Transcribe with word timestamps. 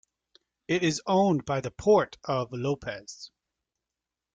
It 0.67 0.81
is 0.81 0.99
owned 1.05 1.45
by 1.45 1.61
the 1.61 1.69
Port 1.69 2.17
of 2.23 2.51
Lopez. 2.51 3.29